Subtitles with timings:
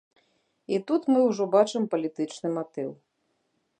[0.75, 2.89] І тут мы ўжо бачым палітычны матыў.